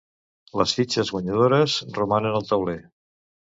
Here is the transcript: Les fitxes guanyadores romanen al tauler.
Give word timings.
Les 0.61 0.73
fitxes 0.77 1.11
guanyadores 1.17 1.77
romanen 2.01 2.41
al 2.41 2.51
tauler. 2.51 2.79